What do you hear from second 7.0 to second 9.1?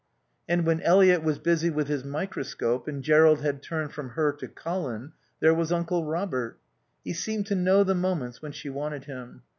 He seemed to know the moments when she wanted